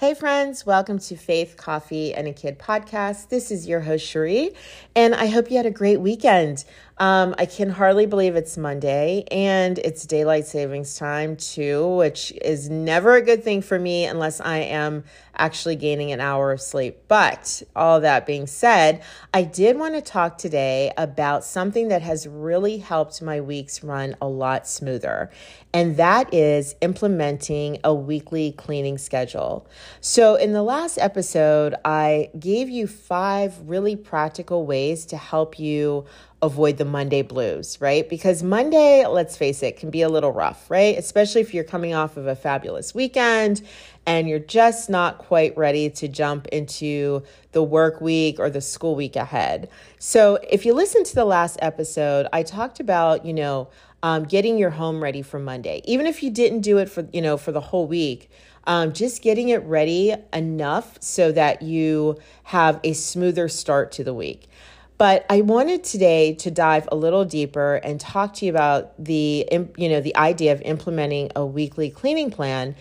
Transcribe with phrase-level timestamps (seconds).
[0.00, 3.30] Hey, friends, welcome to Faith, Coffee, and a Kid podcast.
[3.30, 4.52] This is your host, Cherie,
[4.94, 6.64] and I hope you had a great weekend.
[6.98, 12.70] Um, I can hardly believe it's Monday and it's daylight savings time too, which is
[12.70, 15.02] never a good thing for me unless I am
[15.38, 16.98] actually gaining an hour of sleep.
[17.08, 19.02] But all that being said,
[19.32, 24.16] I did want to talk today about something that has really helped my weeks run
[24.20, 25.30] a lot smoother,
[25.72, 29.66] and that is implementing a weekly cleaning schedule.
[30.00, 36.06] So, in the last episode, I gave you five really practical ways to help you
[36.40, 38.08] avoid the Monday blues, right?
[38.08, 40.96] Because Monday, let's face it, can be a little rough, right?
[40.96, 43.62] Especially if you're coming off of a fabulous weekend
[44.08, 47.22] and you're just not quite ready to jump into
[47.52, 49.68] the work week or the school week ahead.
[49.98, 53.68] So, if you listen to the last episode, I talked about, you know,
[54.02, 55.82] um, getting your home ready for Monday.
[55.84, 58.30] Even if you didn't do it for, you know, for the whole week,
[58.66, 64.14] um, just getting it ready enough so that you have a smoother start to the
[64.14, 64.48] week.
[64.96, 69.46] But I wanted today to dive a little deeper and talk to you about the
[69.76, 72.74] you know the idea of implementing a weekly cleaning plan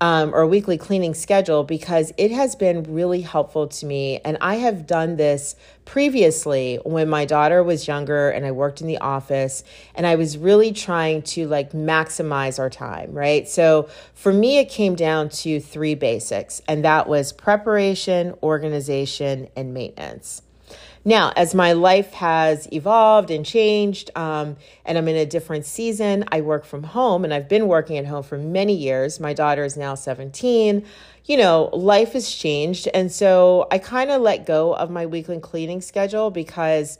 [0.00, 4.18] um, or weekly cleaning schedule because it has been really helpful to me.
[4.24, 8.86] And I have done this previously when my daughter was younger and I worked in
[8.86, 9.62] the office
[9.94, 13.46] and I was really trying to like maximize our time, right?
[13.48, 19.74] So for me, it came down to three basics, and that was preparation, organization, and
[19.74, 20.42] maintenance.
[21.04, 26.24] Now, as my life has evolved and changed, um, and I'm in a different season,
[26.30, 29.18] I work from home and I've been working at home for many years.
[29.18, 30.84] My daughter is now 17.
[31.24, 32.86] You know, life has changed.
[32.92, 36.98] And so I kind of let go of my weekly cleaning schedule because.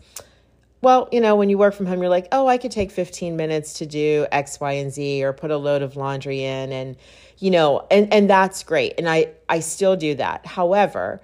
[0.82, 3.36] Well, you know, when you work from home, you're like, oh, I could take 15
[3.36, 6.96] minutes to do X, Y, and Z or put a load of laundry in and
[7.40, 8.94] you know, and, and that's great.
[8.96, 10.46] And I, I still do that.
[10.46, 11.20] However,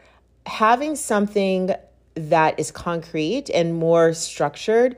[0.46, 1.74] having something
[2.16, 4.96] that is concrete and more structured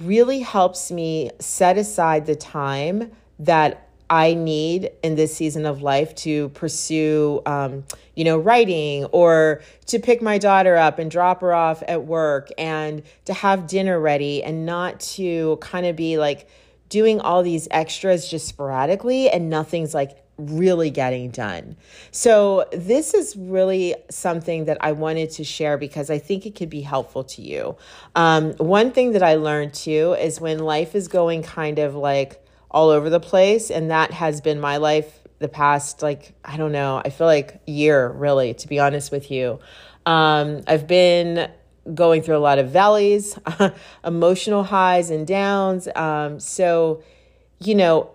[0.00, 6.14] really helps me set aside the time that I need in this season of life
[6.16, 7.84] to pursue, um,
[8.14, 12.50] you know, writing or to pick my daughter up and drop her off at work
[12.58, 16.46] and to have dinner ready and not to kind of be like
[16.90, 20.18] doing all these extras just sporadically and nothing's like
[20.50, 21.76] really getting done.
[22.10, 26.70] So, this is really something that I wanted to share because I think it could
[26.70, 27.76] be helpful to you.
[28.14, 32.44] Um, one thing that I learned too is when life is going kind of like
[32.70, 36.72] all over the place, and that has been my life the past, like, I don't
[36.72, 39.58] know, I feel like year really, to be honest with you.
[40.06, 41.50] Um, I've been
[41.92, 43.38] going through a lot of valleys,
[44.04, 45.88] emotional highs and downs.
[45.94, 47.02] Um, so,
[47.58, 48.10] you know,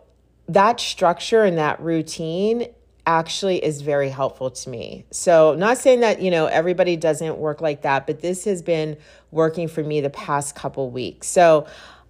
[0.48, 2.68] that structure and that routine
[3.06, 5.06] actually is very helpful to me.
[5.12, 8.98] So, not saying that, you know, everybody doesn't work like that, but this has been
[9.32, 11.28] working for me the past couple weeks.
[11.28, 11.68] So,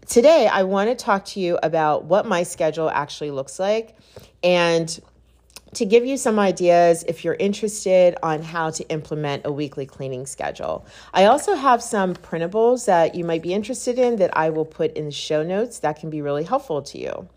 [0.07, 3.95] today I want to talk to you about what my schedule actually looks like
[4.43, 4.99] and
[5.73, 10.25] to give you some ideas if you're interested on how to implement a weekly cleaning
[10.25, 10.85] schedule.
[11.13, 14.93] I also have some printables that you might be interested in that I will put
[14.93, 17.27] in the show notes that can be really helpful to you.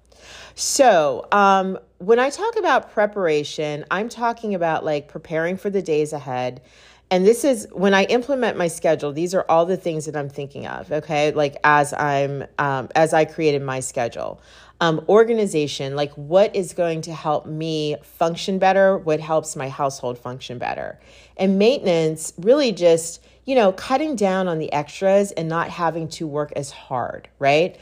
[0.54, 6.12] So, um, when I talk about preparation, I'm talking about like preparing for the days
[6.12, 6.62] ahead.
[7.10, 10.28] And this is when I implement my schedule, these are all the things that I'm
[10.28, 11.32] thinking of, okay?
[11.32, 14.40] Like as I'm, um, as I created my schedule.
[14.80, 20.18] Um, organization, like what is going to help me function better, what helps my household
[20.18, 20.98] function better.
[21.36, 26.26] And maintenance, really just, you know, cutting down on the extras and not having to
[26.26, 27.76] work as hard, right?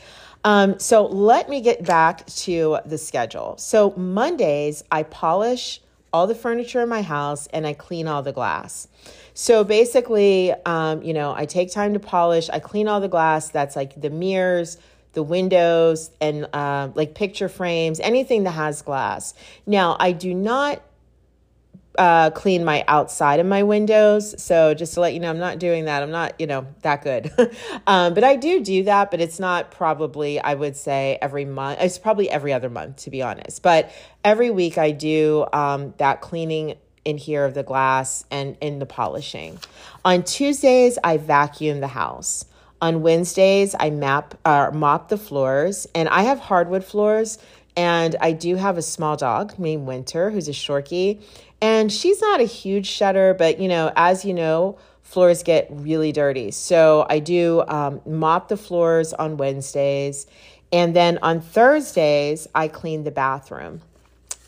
[0.49, 3.59] Um, so let me get back to the schedule.
[3.59, 8.33] So Mondays, I polish all the furniture in my house and I clean all the
[8.33, 8.89] glass.
[9.35, 13.51] So basically, um, you know, I take time to polish, I clean all the glass
[13.51, 14.79] that's like the mirrors,
[15.13, 19.35] the windows, and uh, like picture frames, anything that has glass.
[19.67, 20.81] Now, I do not
[21.99, 24.41] uh, clean my outside of my windows.
[24.43, 26.03] So just to let you know, I'm not doing that.
[26.03, 27.31] I'm not, you know, that good.
[27.87, 31.81] um, but I do do that, but it's not probably, I would say, every month.
[31.81, 33.63] It's probably every other month, to be honest.
[33.63, 33.91] But
[34.25, 38.87] every week I do um, that cleaning in here of the glass and in the
[38.87, 39.59] polishing.
[40.05, 42.45] On Tuesdays, I vacuum the house.
[42.81, 47.39] On Wednesdays, I map uh, mop the floors, and I have hardwood floors.
[47.79, 51.23] And I do have a small dog named Winter, who's a Shorkie.
[51.63, 56.11] And she's not a huge shedder, but you know, as you know, floors get really
[56.11, 56.51] dirty.
[56.51, 60.27] So I do um, mop the floors on Wednesdays.
[60.73, 63.81] And then on Thursdays, I clean the bathroom.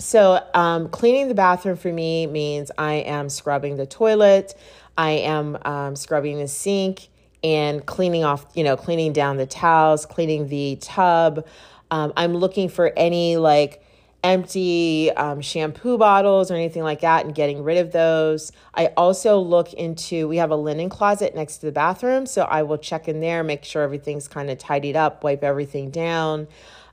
[0.01, 4.55] So, um, cleaning the bathroom for me means I am scrubbing the toilet,
[4.97, 7.09] I am um, scrubbing the sink,
[7.45, 11.47] and cleaning off, you know, cleaning down the towels, cleaning the tub.
[11.91, 13.83] Um, I'm looking for any like
[14.23, 18.53] empty um, shampoo bottles or anything like that and getting rid of those.
[18.75, 22.27] I also look into, we have a linen closet next to the bathroom.
[22.27, 25.91] So I will check in there, make sure everything's kind of tidied up, wipe everything
[25.91, 26.49] down.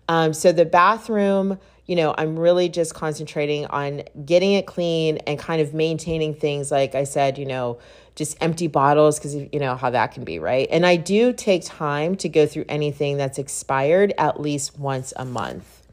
[0.08, 5.40] Um, so the bathroom, you know, I'm really just concentrating on getting it clean and
[5.40, 7.80] kind of maintaining things like I said, you know,
[8.16, 10.68] just empty bottles because you know how that can be, right?
[10.70, 15.24] And I do take time to go through anything that's expired at least once a
[15.24, 15.84] month.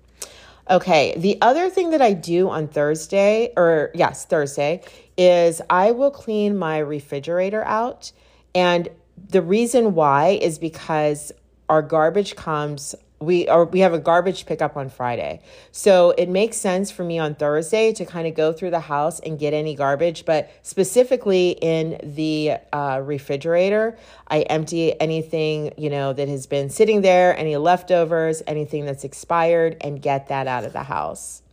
[0.70, 4.82] Okay, the other thing that I do on Thursday, or yes, Thursday,
[5.18, 8.12] is I will clean my refrigerator out.
[8.54, 8.88] And
[9.28, 11.32] the reason why is because
[11.68, 15.40] our garbage comes we or we have a garbage pickup on Friday.
[15.72, 19.20] So it makes sense for me on Thursday to kind of go through the house
[19.20, 23.96] and get any garbage, but specifically in the uh, refrigerator,
[24.28, 29.76] I empty anything, you know, that has been sitting there, any leftovers, anything that's expired
[29.80, 31.43] and get that out of the house.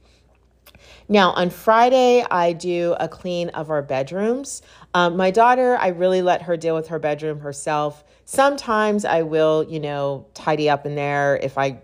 [1.11, 4.61] Now, on Friday, I do a clean of our bedrooms.
[4.93, 8.05] Um, my daughter, I really let her deal with her bedroom herself.
[8.23, 11.79] Sometimes I will, you know, tidy up in there if I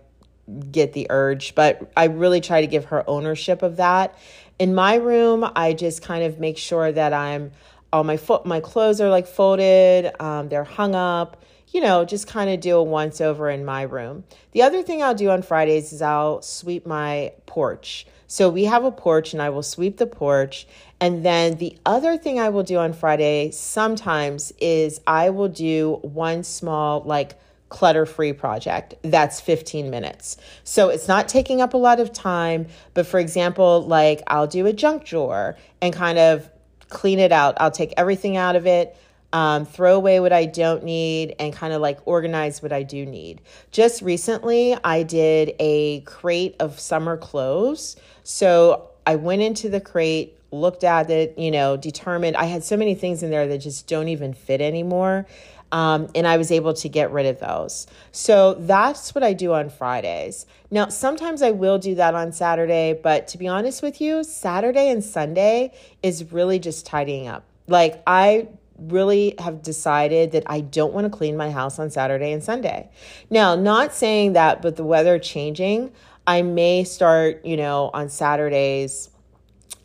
[0.72, 4.18] get the urge, but I really try to give her ownership of that.
[4.60, 7.52] In my room, I just kind of make sure that I'm
[7.92, 12.28] all my foot my clothes are like folded, um, they're hung up you know, just
[12.28, 14.24] kind of do a once over in my room.
[14.52, 18.08] The other thing I'll do on Fridays is I'll sweep my porch.
[18.28, 20.68] So we have a porch and I will sweep the porch.
[21.00, 26.00] And then the other thing I will do on Friday sometimes is I will do
[26.02, 27.40] one small, like,
[27.70, 30.38] clutter free project that's 15 minutes.
[30.64, 32.68] So it's not taking up a lot of time.
[32.94, 36.50] But for example, like, I'll do a junk drawer and kind of
[36.90, 37.58] clean it out.
[37.60, 38.96] I'll take everything out of it
[39.34, 43.06] um, throw away what I don't need, and kind of like organize what I do
[43.06, 43.42] need.
[43.72, 47.96] Just recently, I did a crate of summer clothes.
[48.24, 52.78] So I went into the crate, looked at it, you know, determined I had so
[52.78, 55.26] many things in there that just don't even fit anymore.
[55.70, 57.88] Um, and I was able to get rid of those.
[58.14, 60.46] So that's what I do on Fridays.
[60.72, 64.90] Now, sometimes I will do that on Saturday, but to be honest with you, Saturday
[64.90, 67.44] and Sunday is really just tidying up.
[67.68, 68.48] Like, I
[68.80, 72.90] really have decided that I don't want to clean my house on Saturday and Sunday.
[73.30, 75.92] Now, not saying that, but the weather changing,
[76.26, 79.10] I may start, you know, on Saturdays,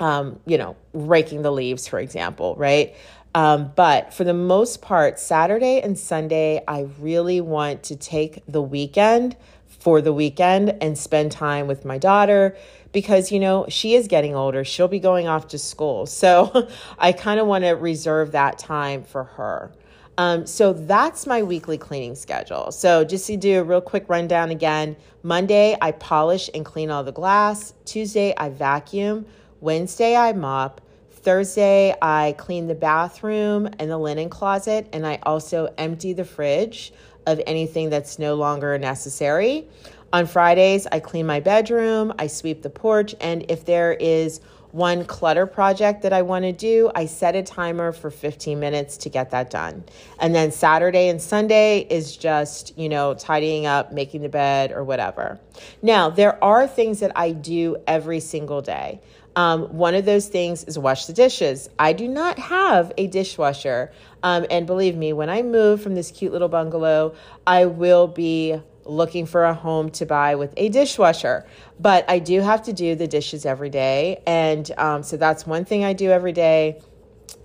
[0.01, 2.95] um, you know, raking the leaves, for example, right?
[3.35, 8.61] Um, but for the most part, Saturday and Sunday, I really want to take the
[8.61, 9.37] weekend
[9.67, 12.57] for the weekend and spend time with my daughter
[12.93, 14.65] because, you know, she is getting older.
[14.65, 16.07] She'll be going off to school.
[16.07, 16.69] So
[16.99, 19.73] I kind of want to reserve that time for her.
[20.19, 22.71] Um, so that's my weekly cleaning schedule.
[22.71, 27.03] So just to do a real quick rundown again Monday, I polish and clean all
[27.03, 27.73] the glass.
[27.85, 29.25] Tuesday, I vacuum.
[29.61, 30.81] Wednesday, I mop.
[31.11, 36.93] Thursday, I clean the bathroom and the linen closet, and I also empty the fridge
[37.27, 39.69] of anything that's no longer necessary.
[40.13, 44.43] On Fridays, I clean my bedroom, I sweep the porch, and if there is
[44.73, 48.99] one clutter project that I want to do, I set a timer for 15 minutes
[48.99, 49.85] to get that done.
[50.19, 54.85] And then Saturday and Sunday is just, you know, tidying up, making the bed, or
[54.85, 55.39] whatever.
[55.81, 59.01] Now, there are things that I do every single day.
[59.35, 61.71] Um, one of those things is wash the dishes.
[61.79, 63.93] I do not have a dishwasher.
[64.23, 67.15] Um, and believe me, when I move from this cute little bungalow,
[67.47, 71.47] I will be looking for a home to buy with a dishwasher.
[71.79, 74.23] But I do have to do the dishes every day.
[74.27, 76.81] And um, so that's one thing I do every day.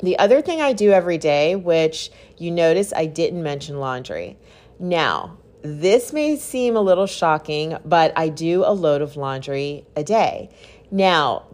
[0.02, 4.38] The other thing I do every day, which you notice I didn't mention laundry.
[4.80, 10.04] Now, this may seem a little shocking, but I do a load of laundry a
[10.04, 10.50] day.
[10.92, 11.48] Now,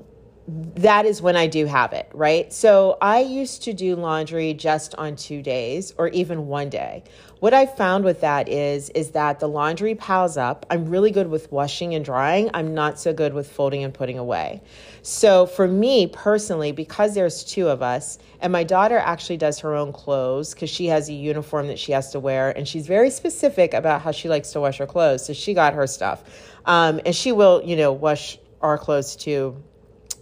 [0.48, 2.52] that is when I do have it, right?
[2.52, 7.04] So I used to do laundry just on two days or even one day.
[7.40, 10.66] What I found with that is is that the laundry piles up.
[10.70, 12.50] I'm really good with washing and drying.
[12.54, 14.62] I'm not so good with folding and putting away.
[15.02, 19.76] So for me personally, because there's two of us, and my daughter actually does her
[19.76, 23.10] own clothes because she has a uniform that she has to wear, and she's very
[23.10, 25.26] specific about how she likes to wash her clothes.
[25.26, 26.24] So she got her stuff,
[26.66, 29.62] um, and she will, you know, wash our clothes too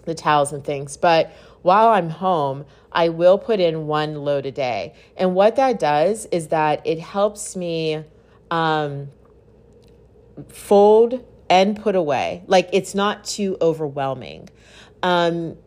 [0.06, 0.98] the towels and things.
[0.98, 1.32] But
[1.62, 4.94] while I'm home, I will put in one load a day.
[5.16, 8.04] And what that does is that it helps me
[8.50, 9.10] um,
[10.50, 12.44] fold and put away.
[12.48, 14.50] Like it's not too overwhelming.
[15.04, 15.58] Um,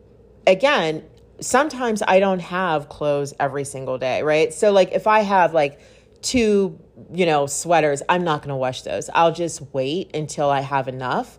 [0.45, 1.03] again,
[1.39, 4.53] sometimes I don't have clothes every single day, right?
[4.53, 5.79] So like if I have like
[6.21, 6.79] two,
[7.13, 9.09] you know, sweaters, I'm not going to wash those.
[9.13, 11.37] I'll just wait until I have enough.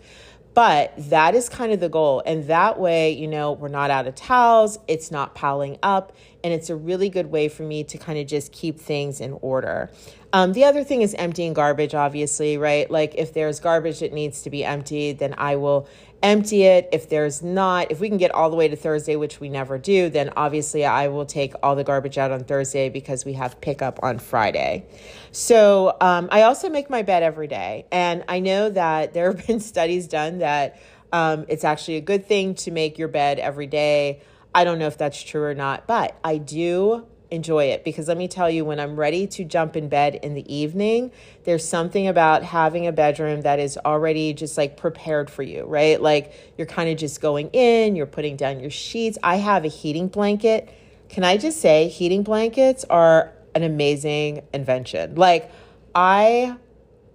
[0.57, 2.23] But that is kind of the goal.
[2.25, 6.51] And that way, you know, we're not out of towels, it's not piling up, and
[6.51, 9.91] it's a really good way for me to kind of just keep things in order.
[10.33, 12.91] Um, the other thing is emptying garbage, obviously, right?
[12.91, 15.89] Like if there's garbage that needs to be emptied, then I will
[16.23, 16.89] empty it.
[16.93, 19.79] If there's not, if we can get all the way to Thursday, which we never
[19.79, 23.61] do, then obviously I will take all the garbage out on Thursday because we have
[23.61, 24.87] pickup on Friday.
[25.33, 27.87] So um, I also make my bed every day.
[27.93, 30.81] And I know that there have been studies done that
[31.13, 34.21] um, it's actually a good thing to make your bed every day.
[34.55, 38.17] I don't know if that's true or not, but I do enjoy it because let
[38.17, 41.11] me tell you, when I'm ready to jump in bed in the evening,
[41.45, 46.01] there's something about having a bedroom that is already just like prepared for you, right?
[46.01, 49.19] Like you're kind of just going in, you're putting down your sheets.
[49.23, 50.69] I have a heating blanket.
[51.09, 55.15] Can I just say, heating blankets are an amazing invention.
[55.15, 55.51] Like,
[55.95, 56.57] I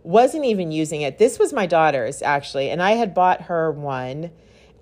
[0.03, 1.19] wasn't even using it.
[1.19, 4.31] This was my daughter's actually, and I had bought her one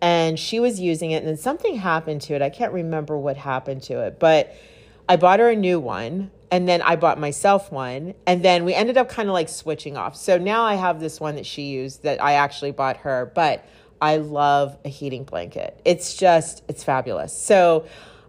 [0.02, 2.42] and she was using it, and then something happened to it.
[2.42, 4.56] I can't remember what happened to it, but
[5.10, 8.76] I bought her a new one and then I bought myself one and then we
[8.76, 10.16] ended up kind of like switching off.
[10.16, 13.66] So now I have this one that she used that I actually bought her, but
[14.00, 15.82] I love a heating blanket.
[15.84, 17.36] It's just it's fabulous.
[17.36, 17.88] So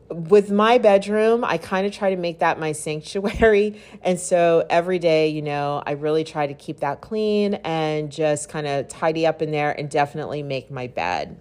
[0.09, 3.79] with my bedroom, I kind of try to make that my sanctuary.
[4.01, 8.49] And so every day, you know, I really try to keep that clean and just
[8.49, 11.39] kind of tidy up in there and definitely make my bed.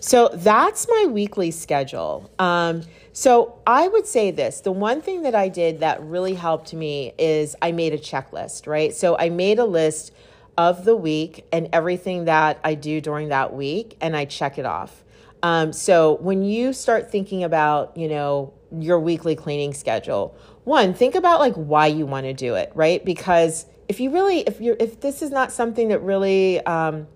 [0.00, 2.30] So that's my weekly schedule.
[2.38, 2.82] Um,
[3.12, 7.12] so I would say this the one thing that I did that really helped me
[7.18, 8.94] is I made a checklist, right?
[8.94, 10.12] So I made a list
[10.56, 14.66] of the week and everything that I do during that week, and I check it
[14.66, 15.04] off.
[15.42, 21.14] Um, so when you start thinking about, you know, your weekly cleaning schedule, one, think
[21.14, 23.04] about like why you want to do it, right?
[23.04, 27.06] Because if you really, if you're, if this is not something that really, um,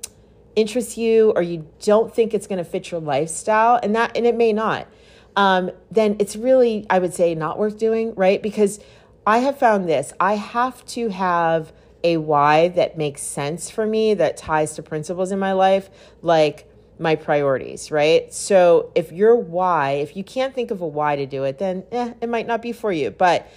[0.56, 4.26] interests you or you don't think it's going to fit your lifestyle and that and
[4.26, 4.87] it may not
[5.35, 8.42] um, then it's really i would say not worth doing right?
[8.42, 8.80] Because
[9.26, 11.73] i have found this i have to have
[12.04, 15.88] a why that makes sense for me that ties to principles in my life
[16.21, 16.68] like
[16.99, 18.32] my priorities right?
[18.32, 21.85] So if your why if you can't think of a why to do it then
[21.92, 23.11] eh, it might not be for you.
[23.11, 23.49] But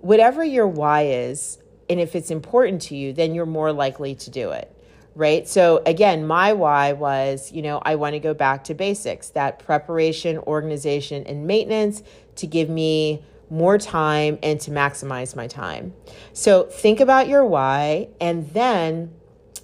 [0.00, 4.30] whatever your why is and if it's important to you then you're more likely to
[4.30, 4.71] do it
[5.14, 5.46] right?
[5.46, 9.58] So again, my why was, you know, I want to go back to basics, that
[9.58, 12.02] preparation, organization, and maintenance
[12.36, 15.92] to give me more time and to maximize my time.
[16.32, 19.12] So think about your why and then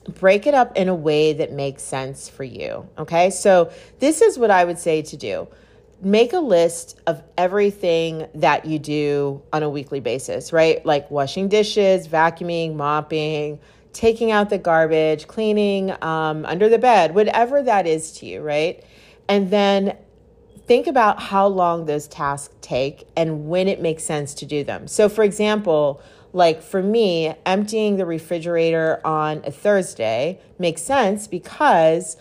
[0.09, 2.89] break it up in a way that makes sense for you.
[2.99, 3.31] Okay?
[3.31, 5.49] So this is what I would say to do.
[6.01, 10.85] Make a list of everything that you do on a weekly basis, right?
[10.87, 13.59] Like washing dishes, vacuuming, mopping,
[13.93, 18.85] taking out the garbage, cleaning um, under the bed, whatever that is to you, right?
[19.29, 19.97] And then
[20.67, 24.87] think about how long those tasks take and when it makes sense to do them.
[24.87, 26.03] So, for example,
[26.33, 32.17] like for me, emptying the refrigerator on a Thursday makes sense because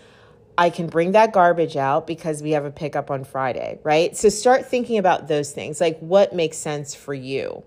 [0.57, 4.15] I can bring that garbage out because we have a pickup on Friday, right?
[4.17, 7.63] So start thinking about those things, like what makes sense for you.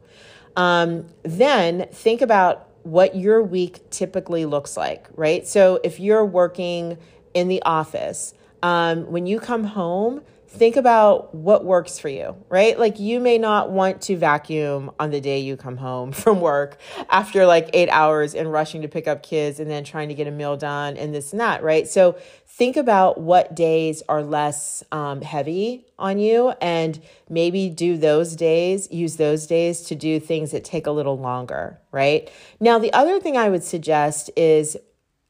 [0.57, 5.47] Um, then think about what your week typically looks like, right?
[5.47, 6.99] So if you're working
[7.35, 12.77] in the office, um, when you come home, think about what works for you, right?
[12.77, 16.79] Like you may not want to vacuum on the day you come home from work
[17.09, 20.27] after like eight hours and rushing to pick up kids and then trying to get
[20.27, 21.87] a meal done and this and that, right?
[21.87, 28.35] So think about what days are less um, heavy on you and maybe do those
[28.35, 32.29] days, use those days to do things that take a little longer, right?
[32.59, 34.77] Now, the other thing I would suggest is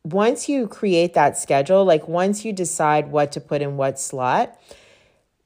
[0.02, 4.58] once you create that schedule, like once you decide what to put in what slot,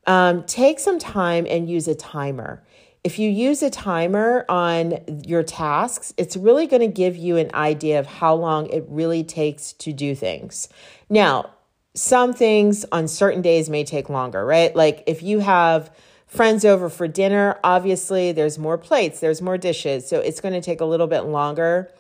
[0.06, 2.62] um, take some time and use a timer.
[3.02, 7.50] If you use a timer on your tasks, it's really going to give you an
[7.52, 10.68] idea of how long it really takes to do things.
[11.10, 11.50] Now,
[11.94, 14.74] some things on certain days may take longer, right?
[14.74, 15.94] Like if you have
[16.26, 20.08] friends over for dinner, obviously there's more plates, there's more dishes.
[20.08, 21.90] So it's going to take a little bit longer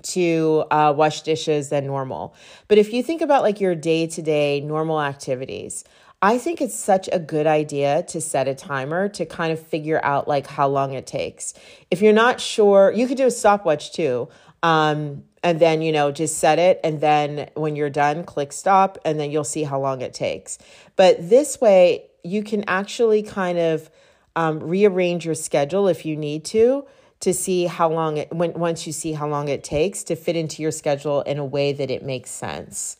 [0.00, 2.34] to uh, wash dishes than normal.
[2.68, 5.84] But if you think about like your day to day normal activities,
[6.20, 10.00] I think it's such a good idea to set a timer to kind of figure
[10.04, 11.54] out like how long it takes.
[11.90, 14.28] If you're not sure, you could do a stopwatch too.
[14.62, 18.98] Um, and then you know just set it and then when you're done click stop
[19.04, 20.58] and then you'll see how long it takes
[20.96, 23.90] but this way you can actually kind of
[24.36, 26.84] um, rearrange your schedule if you need to
[27.20, 30.36] to see how long it when once you see how long it takes to fit
[30.36, 32.96] into your schedule in a way that it makes sense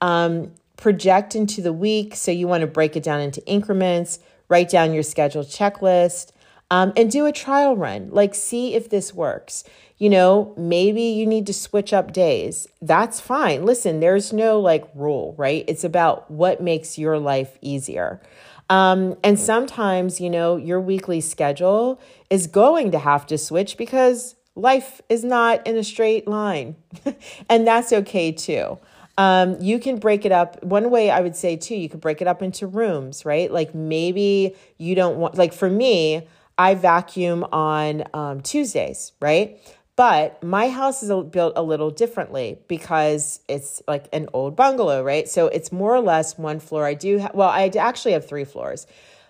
[0.00, 4.18] um, project into the week so you want to break it down into increments
[4.48, 6.32] write down your schedule checklist
[6.70, 9.64] um, and do a trial run like see if this works
[9.98, 12.68] you know, maybe you need to switch up days.
[12.82, 13.64] That's fine.
[13.64, 15.64] Listen, there's no like rule, right?
[15.66, 18.20] It's about what makes your life easier.
[18.68, 24.34] Um, and sometimes, you know, your weekly schedule is going to have to switch because
[24.54, 26.76] life is not in a straight line.
[27.48, 28.78] and that's okay too.
[29.18, 30.62] Um, you can break it up.
[30.62, 33.50] One way I would say too, you could break it up into rooms, right?
[33.50, 36.26] Like maybe you don't want, like for me,
[36.58, 39.58] I vacuum on um, Tuesdays, right?
[39.96, 45.26] But my house is built a little differently because it's like an old bungalow, right?
[45.26, 46.84] So it's more or less one floor.
[46.84, 48.86] I do, ha- well, I actually have three floors.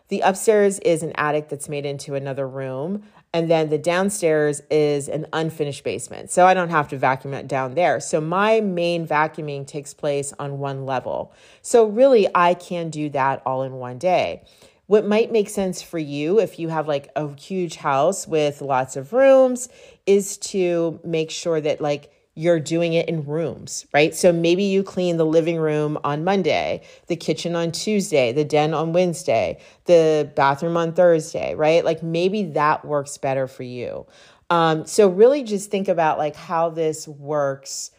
[0.09, 3.05] The upstairs is an attic that's made into another room.
[3.37, 6.31] And then the downstairs is an unfinished basement.
[6.31, 8.01] So I don't have to vacuum it down there.
[8.01, 11.35] So my main vacuuming takes place on one level.
[11.61, 14.43] So really, I can do that all in one day.
[14.87, 18.97] What might make sense for you if you have like a huge house with lots
[18.97, 19.69] of rooms
[20.07, 24.15] is to make sure that like you're doing it in rooms, right?
[24.15, 28.75] So maybe you clean the living room on Monday, the kitchen on Tuesday, the den
[28.75, 31.83] on Wednesday, the bathroom on Thursday, right?
[31.83, 34.07] Like maybe that works better for you.
[34.51, 37.91] Um, so really just think about like how this works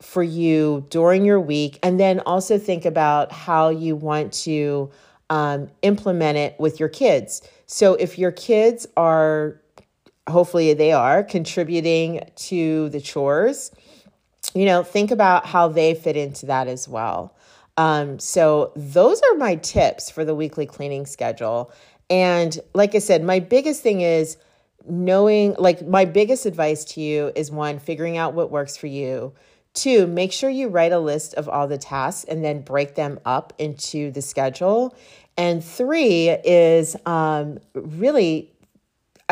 [0.00, 4.90] for you during your week, and then also think about how you want to
[5.30, 7.42] um, implement it with your kids.
[7.66, 9.60] So if your kids are,
[10.28, 13.70] hopefully they are, contributing to the chores,
[14.54, 17.34] you know, think about how they fit into that as well.
[17.76, 21.72] Um, so those are my tips for the weekly cleaning schedule.
[22.10, 24.36] And like I said, my biggest thing is
[24.86, 29.32] knowing, like, my biggest advice to you is one, figuring out what works for you.
[29.74, 33.18] Two, make sure you write a list of all the tasks and then break them
[33.24, 34.94] up into the schedule.
[35.38, 38.51] And three is um, really,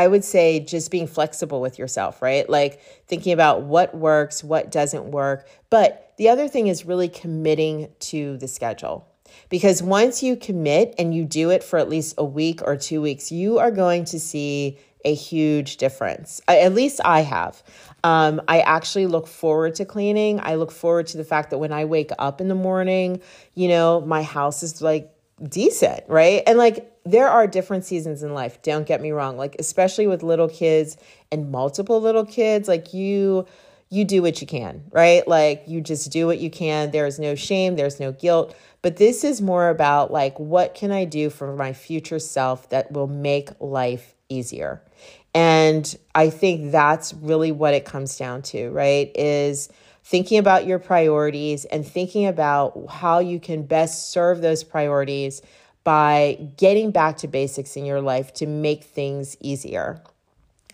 [0.00, 2.48] I would say, just being flexible with yourself, right?
[2.48, 5.46] Like thinking about what works, what doesn't work.
[5.68, 9.06] But the other thing is really committing to the schedule.
[9.50, 13.02] Because once you commit and you do it for at least a week or two
[13.02, 16.40] weeks, you are going to see a huge difference.
[16.48, 17.62] At least I have.
[18.02, 20.40] Um, I actually look forward to cleaning.
[20.42, 23.20] I look forward to the fact that when I wake up in the morning,
[23.54, 25.12] you know, my house is like
[25.46, 26.42] decent, right?
[26.46, 29.36] And like there are different seasons in life, don't get me wrong.
[29.36, 30.96] Like especially with little kids
[31.32, 33.46] and multiple little kids, like you
[33.92, 35.26] you do what you can, right?
[35.26, 36.92] Like you just do what you can.
[36.92, 38.54] There is no shame, there's no guilt.
[38.82, 42.92] But this is more about like what can I do for my future self that
[42.92, 44.82] will make life easier.
[45.34, 49.10] And I think that's really what it comes down to, right?
[49.14, 49.68] Is
[50.04, 55.42] thinking about your priorities and thinking about how you can best serve those priorities
[55.84, 60.02] by getting back to basics in your life to make things easier.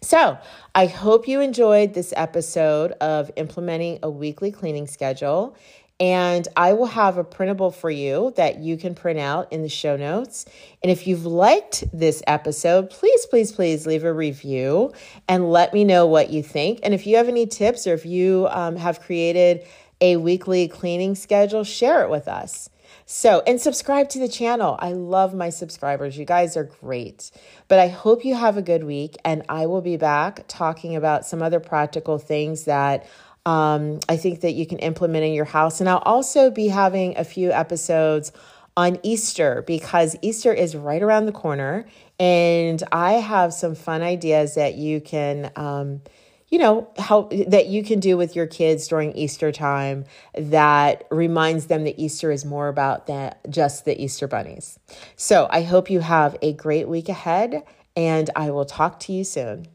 [0.02, 0.38] So,
[0.74, 5.56] I hope you enjoyed this episode of implementing a weekly cleaning schedule.
[5.98, 9.68] And I will have a printable for you that you can print out in the
[9.68, 10.44] show notes.
[10.82, 14.92] And if you've liked this episode, please, please, please leave a review
[15.26, 16.80] and let me know what you think.
[16.82, 19.66] And if you have any tips or if you um, have created
[20.02, 22.68] a weekly cleaning schedule, share it with us.
[23.04, 24.76] So, and subscribe to the channel.
[24.78, 26.16] I love my subscribers.
[26.16, 27.30] You guys are great.
[27.68, 31.26] But I hope you have a good week, and I will be back talking about
[31.26, 33.06] some other practical things that
[33.46, 35.80] um, I think that you can implement in your house.
[35.80, 38.32] And I'll also be having a few episodes
[38.76, 41.86] on Easter because Easter is right around the corner.
[42.18, 46.02] And I have some fun ideas that you can, um,
[46.48, 50.04] you know, help that you can do with your kids during Easter time
[50.34, 54.78] that reminds them that Easter is more about that just the Easter bunnies.
[55.16, 57.62] So I hope you have a great week ahead
[57.96, 59.66] and I will talk to you soon.